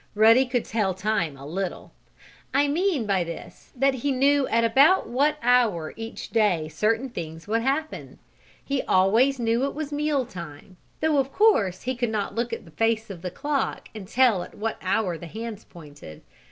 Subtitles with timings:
[0.15, 1.91] Ruddy could tell time a little.
[2.55, 7.47] I mean, by this, that he knew at about what hour each day certain things
[7.47, 8.17] would happen.
[8.65, 12.65] He always knew it was meal time, though of course he could not look at
[12.65, 16.23] the face of the clock and tell at what hour the hands pointed.